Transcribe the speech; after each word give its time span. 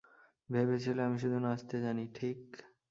ভেবেছিলে 0.49 1.01
আমি 1.03 1.17
শুধু 1.17 1.37
নাচতে 1.39 1.75
জানি, 1.81 2.03
ঠিক? 2.13 2.39